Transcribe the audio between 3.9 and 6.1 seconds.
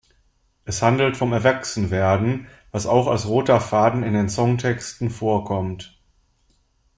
in den Songtexten vorkommt.